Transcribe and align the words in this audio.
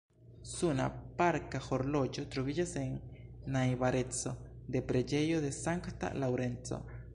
Suna 0.51 0.85
parka 1.19 1.59
horloĝo 1.65 2.23
troviĝas 2.37 2.73
en 2.85 2.97
najbareco 3.57 4.35
de 4.77 4.85
preĝejo 4.93 5.45
de 5.47 5.55
sankta 5.63 6.15
Laŭrenco. 6.25 6.85